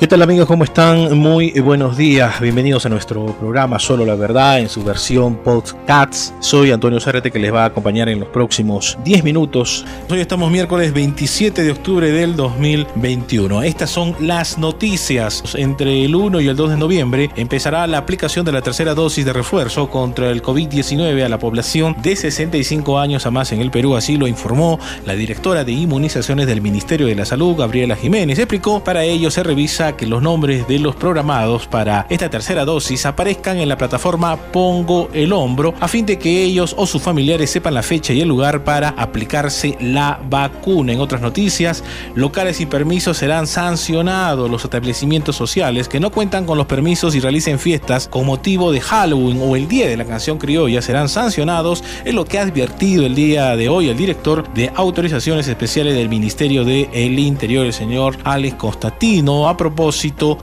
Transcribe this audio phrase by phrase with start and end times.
[0.00, 0.46] ¿Qué tal amigos?
[0.46, 1.18] ¿Cómo están?
[1.18, 2.40] Muy buenos días.
[2.40, 6.32] Bienvenidos a nuestro programa Solo la Verdad en su versión Podcasts.
[6.40, 9.84] Soy Antonio Zárate que les va a acompañar en los próximos 10 minutos.
[10.08, 13.62] Hoy estamos miércoles 27 de octubre del 2021.
[13.62, 15.42] Estas son las noticias.
[15.54, 19.26] Entre el 1 y el 2 de noviembre empezará la aplicación de la tercera dosis
[19.26, 23.70] de refuerzo contra el COVID-19 a la población de 65 años a más en el
[23.70, 23.96] Perú.
[23.96, 28.38] Así lo informó la directora de inmunizaciones del Ministerio de la Salud, Gabriela Jiménez.
[28.38, 33.06] Explicó, para ello se revisa que los nombres de los programados para esta tercera dosis
[33.06, 37.50] aparezcan en la plataforma Pongo el Hombro a fin de que ellos o sus familiares
[37.50, 40.92] sepan la fecha y el lugar para aplicarse la vacuna.
[40.92, 41.82] En otras noticias,
[42.14, 44.50] locales y permisos serán sancionados.
[44.50, 48.80] Los establecimientos sociales que no cuentan con los permisos y realicen fiestas con motivo de
[48.80, 53.06] Halloween o el Día de la Canción Criolla serán sancionados, es lo que ha advertido
[53.06, 57.72] el día de hoy el director de autorizaciones especiales del Ministerio del el Interior, el
[57.72, 59.79] señor Alex Constantino, a propósito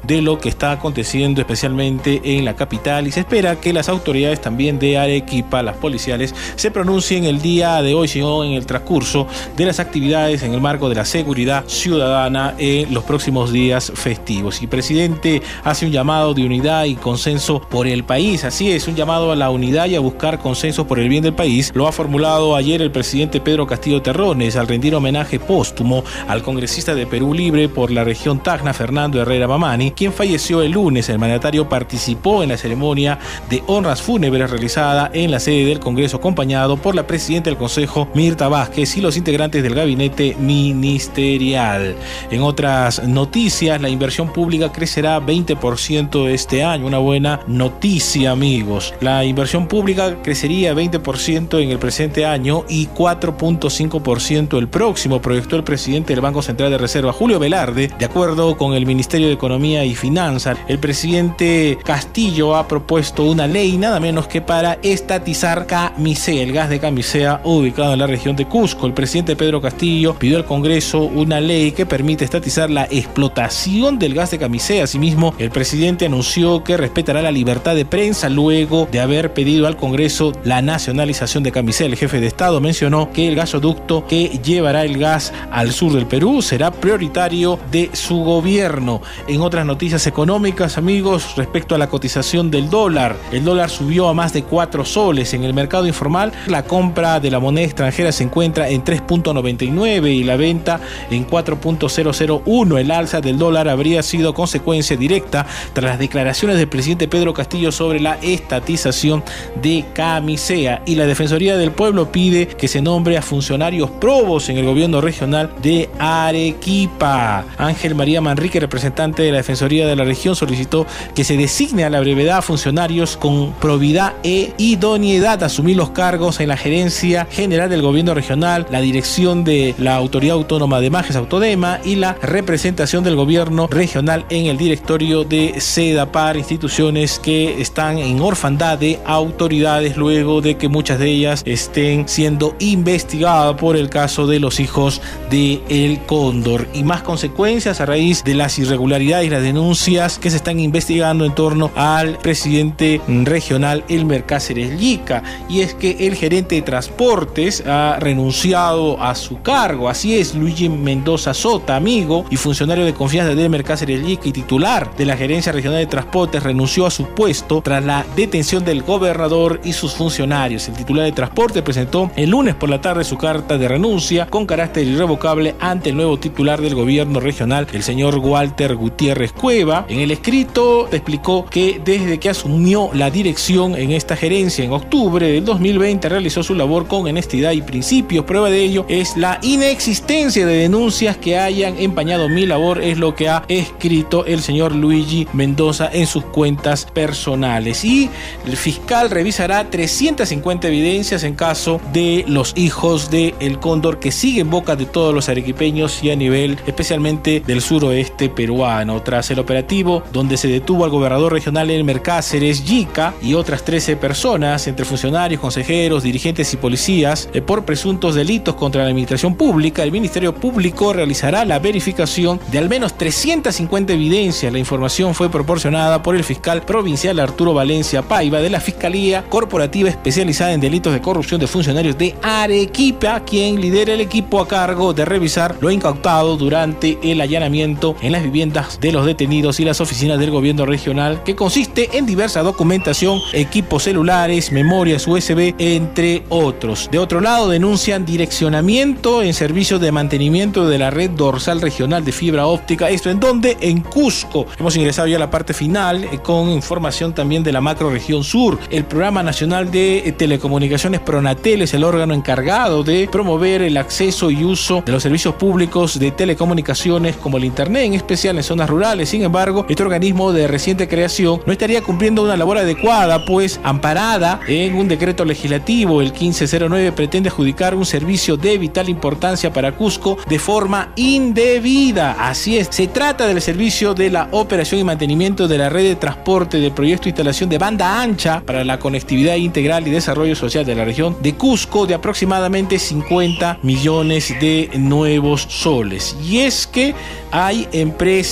[0.03, 4.41] de lo que está aconteciendo especialmente en la capital y se espera que las autoridades
[4.41, 9.27] también de Arequipa, las policiales, se pronuncien el día de hoy, sino en el transcurso
[9.55, 14.59] de las actividades en el marco de la seguridad ciudadana en los próximos días festivos.
[14.61, 18.88] Y el presidente hace un llamado de unidad y consenso por el país, así es,
[18.88, 21.71] un llamado a la unidad y a buscar consenso por el bien del país.
[21.75, 26.95] Lo ha formulado ayer el presidente Pedro Castillo Terrones al rendir homenaje póstumo al congresista
[26.95, 31.09] de Perú Libre por la región Tacna, Fernando Herrera Mamani, quien falleció el lunes.
[31.09, 36.17] El mandatario participó en la ceremonia de honras fúnebres realizada en la sede del Congreso,
[36.17, 41.95] acompañado por la presidenta del Consejo, Mirta Vázquez, y los integrantes del gabinete ministerial.
[42.31, 46.88] En otras noticias, la inversión pública crecerá 20% este año.
[46.88, 48.94] Una buena noticia, amigos.
[49.02, 55.64] La inversión pública crecería 20% en el presente año y 4.5% el próximo, proyectó el
[55.64, 59.84] presidente del Banco Central de Reserva, Julio Velarde, de acuerdo con el Ministerio de Economía
[59.84, 60.58] y Finanzas.
[60.68, 66.70] El presidente Castillo ha propuesto una ley nada menos que para estatizar Camisea, el gas
[66.70, 68.86] de Camisea ubicado en la región de Cusco.
[68.86, 74.14] El presidente Pedro Castillo pidió al Congreso una ley que permite estatizar la explotación del
[74.14, 74.83] gas de Camisea.
[74.83, 79.77] Asimismo, el presidente anunció que respetará la libertad de prensa luego de haber pedido al
[79.77, 81.88] Congreso la nacionalización de Camisea.
[81.88, 86.06] El jefe de Estado mencionó que el gasoducto que llevará el gas al sur del
[86.06, 89.02] Perú será prioritario de su gobierno.
[89.28, 94.14] En otras noticias económicas, amigos, respecto a la cotización del dólar, el dólar subió a
[94.14, 95.34] más de 4 soles.
[95.34, 100.23] En el mercado informal, la compra de la moneda extranjera se encuentra en 3.99 y
[100.23, 100.80] la venta
[101.10, 102.80] en 4.001.
[102.80, 107.72] El alza del dólar habría sido consecuencia directa tras las declaraciones del presidente Pedro Castillo
[107.72, 109.24] sobre la estatización
[109.62, 114.58] de Camisea y la Defensoría del Pueblo pide que se nombre a funcionarios probos en
[114.58, 117.45] el gobierno regional de Arequipa.
[117.58, 121.89] Ángel María Manrique, representante de la Defensoría de la región solicitó que se designe a
[121.89, 127.70] la brevedad funcionarios con probidad e idoneidad a asumir los cargos en la gerencia general
[127.70, 133.03] del gobierno regional, la dirección de la Autoridad Autónoma de Majes Autodema y la representación
[133.03, 139.97] del gobierno regional en el directorio de SEDAPAR, instituciones que están en orfandad de autoridades
[139.97, 145.01] luego de que muchas de ellas estén siendo investigadas por el caso de los hijos
[145.30, 146.68] de El Cóndor.
[146.74, 151.25] Y más consecuencias a raíz de las irregularidades y las denuncias que se están investigando
[151.25, 155.24] en torno al presidente regional Elmer Cáceres Lica.
[155.50, 159.89] Y es que el gerente de transportes ha renunciado a su cargo.
[159.89, 164.31] Así es, Luigi Mendoza Sota, amigo y funcionario de confianza de Elmer Cáceres Lica y
[164.31, 168.83] titular de la Gerencia Regional de Transportes, renunció a su puesto tras la detención del
[168.83, 170.68] gobernador y sus funcionarios.
[170.68, 174.45] El titular de transporte presentó el lunes por la tarde su carta de renuncia con
[174.45, 179.86] carácter irrevocable ante el nuevo titular del gobierno regional, el señor Walter Gutiérrez Cueva.
[179.89, 185.31] En el escrito explicó que desde que asumió la dirección en esta gerencia en octubre
[185.31, 188.25] del 2020 realizó su labor con honestidad y principios.
[188.25, 193.15] Prueba de ello es la inexistencia de denuncias que hayan empañado mi labor, es lo
[193.15, 197.83] que ha escrito el señor Luigi Mendoza en sus cuentas personales.
[197.86, 198.09] Y
[198.45, 204.50] el fiscal revisará 350 evidencias en caso de los hijos de El Cóndor que siguen
[204.50, 208.56] boca de todos los arequipeños y a nivel especialmente del suroeste peruano.
[209.04, 213.98] Tras el operativo, donde se detuvo al gobernador regional Elmer Cáceres, Yica y otras 13
[213.98, 219.83] personas, entre funcionarios, consejeros, dirigentes y policías, eh, por presuntos delitos contra la administración pública,
[219.83, 224.51] el Ministerio Público realizará la verificación de al menos 350 evidencias.
[224.51, 229.89] La información fue proporcionada por el fiscal provincial Arturo Valencia Paiva de la Fiscalía Corporativa
[229.89, 234.94] Especializada en Delitos de Corrupción de Funcionarios de Arequipa, quien lidera el equipo a cargo
[234.94, 239.65] de revisar lo incautado durante el allanamiento en las viviendas viviendas de los detenidos y
[239.65, 246.23] las oficinas del gobierno regional, que consiste en diversa documentación, equipos celulares, memorias USB, entre
[246.29, 246.89] otros.
[246.91, 252.11] De otro lado, denuncian direccionamiento en servicios de mantenimiento de la red dorsal regional de
[252.11, 252.89] fibra óptica.
[252.89, 254.45] ¿Esto en donde En Cusco.
[254.59, 258.23] Hemos ingresado ya a la parte final eh, con información también de la macro región
[258.23, 258.59] sur.
[258.69, 264.31] El Programa Nacional de eh, Telecomunicaciones Pronatel es el órgano encargado de promover el acceso
[264.31, 268.69] y uso de los servicios públicos de telecomunicaciones como el Internet, en especial en zonas
[268.69, 269.10] rurales.
[269.10, 274.39] Sin embargo, este organismo de reciente creación no estaría cumpliendo una labor adecuada, pues amparada
[274.48, 280.18] en un decreto legislativo, el 1509 pretende adjudicar un servicio de vital importancia para Cusco
[280.28, 282.16] de forma indebida.
[282.19, 285.95] Así es, se trata del servicio de la operación y mantenimiento de la red de
[285.95, 290.66] transporte del proyecto de instalación de banda ancha para la conectividad integral y desarrollo social
[290.66, 296.16] de la región de Cusco de aproximadamente 50 millones de nuevos soles.
[296.24, 296.94] Y es que
[297.31, 298.26] hay empresas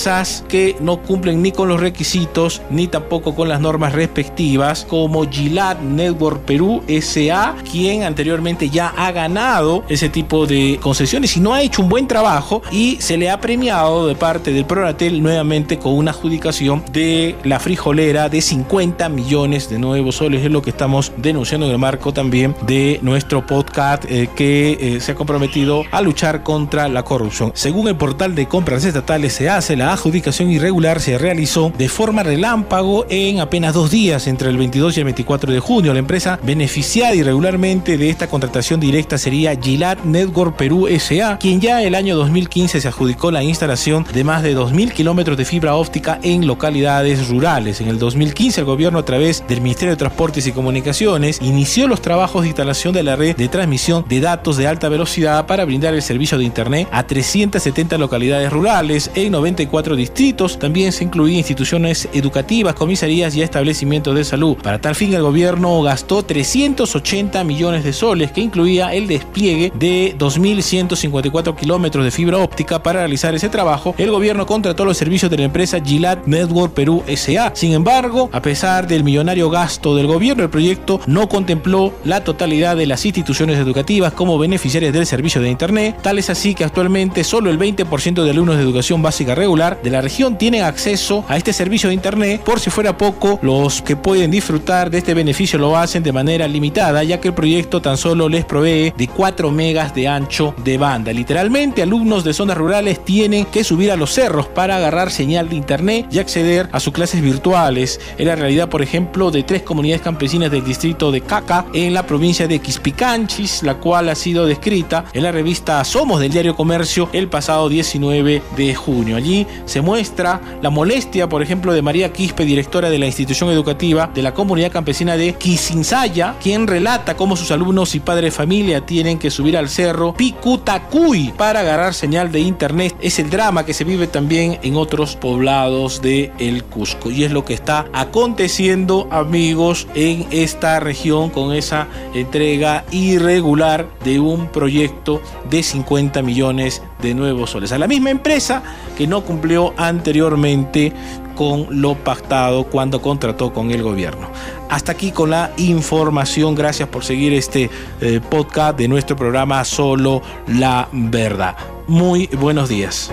[0.48, 5.80] que no cumplen ni con los requisitos ni tampoco con las normas respectivas, como Gilat
[5.80, 11.62] Network Perú SA, quien anteriormente ya ha ganado ese tipo de concesiones y no ha
[11.62, 15.94] hecho un buen trabajo y se le ha premiado de parte del Proratel nuevamente con
[15.94, 20.44] una adjudicación de la frijolera de 50 millones de nuevos soles.
[20.44, 25.00] Es lo que estamos denunciando en el marco también de nuestro podcast eh, que eh,
[25.00, 27.52] se ha comprometido a luchar contra la corrupción.
[27.54, 32.22] Según el portal de compras estatales se hace, la adjudicación irregular se realizó de forma
[32.22, 35.92] relámpago en apenas dos días, entre el 22 y el 24 de junio.
[35.92, 41.82] La empresa beneficiada irregularmente de esta contratación directa sería Gilat Network Perú SA, quien ya
[41.82, 46.18] el año 2015 se adjudicó la instalación de más de 2.000 kilómetros de fibra óptica
[46.22, 47.80] en localidades rurales.
[47.80, 52.00] En el 2015 el gobierno a través del Ministerio de Transportes y Comunicaciones inició los
[52.00, 55.94] trabajos de instalación de la red de transmisión de datos de alta velocidad para brindar
[55.94, 59.34] el servicio de Internet a 370 localidades rurales en
[59.66, 60.58] 94 distritos.
[60.58, 64.56] También se incluían instituciones educativas, comisarías y establecimientos de salud.
[64.62, 70.14] Para tal fin, el gobierno gastó 380 millones de soles, que incluía el despliegue de
[70.18, 72.82] 2.154 kilómetros de fibra óptica.
[72.82, 77.02] Para realizar ese trabajo, el gobierno contrató los servicios de la empresa Gilat Network Perú
[77.16, 77.52] SA.
[77.54, 82.76] Sin embargo, a pesar del millonario gasto del gobierno, el proyecto no contempló la totalidad
[82.76, 85.96] de las instituciones educativas como beneficiarias del servicio de Internet.
[86.02, 89.90] Tal es así que actualmente solo el 20% de alumnos de educación básica regular de
[89.90, 92.42] la región tienen acceso a este servicio de Internet.
[92.42, 96.46] Por si fuera poco, los que pueden disfrutar de este beneficio lo hacen de manera
[96.46, 100.76] limitada, ya que el proyecto tan solo les provee de 4 megas de ancho de
[100.76, 101.10] banda.
[101.10, 105.56] Literalmente, alumnos de zonas rurales tienen que subir a los cerros para agarrar señal de
[105.56, 107.98] Internet y acceder a sus clases virtuales.
[108.18, 112.06] Es la realidad, por ejemplo, de tres comunidades campesinas del distrito de Caca en la
[112.06, 117.08] provincia de Quispicanchis, la cual ha sido descrita en la revista Somos del diario Comercio
[117.14, 119.16] el pasado 19 de junio.
[119.16, 124.10] Allí se muestra la molestia, por ejemplo, de María Quispe, directora de la institución educativa
[124.14, 128.84] de la comunidad campesina de Quisinsaya, quien relata cómo sus alumnos y padres de familia
[128.84, 132.94] tienen que subir al cerro Picutacuy para agarrar señal de internet.
[133.00, 137.32] Es el drama que se vive también en otros poblados de el Cusco y es
[137.32, 145.20] lo que está aconteciendo, amigos, en esta región con esa entrega irregular de un proyecto
[145.50, 148.62] de 50 millones de nuevos soles a la misma empresa
[148.96, 150.92] que no cumplió anteriormente
[151.34, 154.28] con lo pactado cuando contrató con el gobierno.
[154.68, 156.54] Hasta aquí con la información.
[156.54, 161.56] Gracias por seguir este eh, podcast de nuestro programa Solo la Verdad.
[161.86, 163.12] Muy buenos días.